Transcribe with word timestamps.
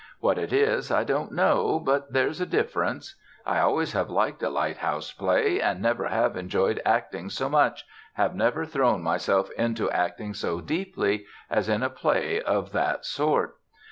What 0.19 0.39
it 0.39 0.51
is, 0.51 0.89
I 0.91 1.03
don't 1.03 1.31
know; 1.31 1.79
but 1.79 2.11
there's 2.11 2.41
a 2.41 2.45
difference. 2.47 3.13
I 3.45 3.59
always 3.59 3.91
have 3.91 4.09
liked 4.09 4.41
a 4.41 4.49
lighthouse 4.49 5.11
play, 5.13 5.61
and 5.61 5.79
never 5.79 6.07
have 6.07 6.35
enjoyed 6.35 6.81
acting 6.83 7.29
so 7.29 7.47
much, 7.47 7.85
have 8.13 8.33
never 8.33 8.65
thrown 8.65 9.03
myself 9.03 9.51
into 9.59 9.91
acting 9.91 10.33
so 10.33 10.59
deeply, 10.59 11.27
as 11.51 11.69
in 11.69 11.83
a 11.83 11.89
play 11.91 12.41
of 12.41 12.71
that 12.71 13.05
sort. 13.05 13.53